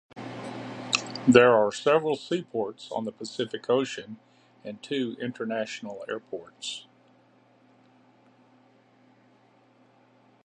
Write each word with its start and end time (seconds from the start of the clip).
There 1.27 1.53
are 1.55 1.71
several 1.71 2.15
seaports 2.15 2.89
on 2.91 3.05
the 3.05 3.11
Pacific 3.11 3.69
Ocean, 3.69 4.17
and 4.63 4.81
two 4.81 5.15
international 5.21 6.03
airports. 6.09 6.87